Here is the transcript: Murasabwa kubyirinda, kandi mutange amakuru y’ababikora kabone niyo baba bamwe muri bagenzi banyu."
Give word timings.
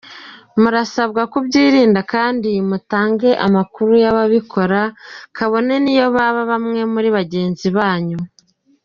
Murasabwa 0.61 1.21
kubyirinda, 1.31 1.99
kandi 2.13 2.49
mutange 2.69 3.29
amakuru 3.47 3.91
y’ababikora 4.03 4.81
kabone 5.37 5.75
niyo 5.83 6.05
baba 6.15 6.41
bamwe 6.51 6.81
muri 6.93 7.09
bagenzi 7.17 7.67
banyu." 7.79 8.19